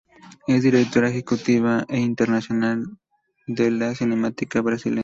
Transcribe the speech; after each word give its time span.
Es 0.47 0.63
directora 0.63 1.09
ejecutiva 1.09 1.85
internacional 1.89 2.97
de 3.45 3.69
la 3.69 3.93
Cinemateca 3.93 4.59
Brasileira. 4.63 4.99